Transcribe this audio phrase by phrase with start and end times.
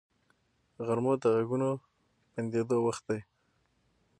[0.85, 1.69] غرمه د غږونو
[2.33, 3.19] بندیدو وخت دی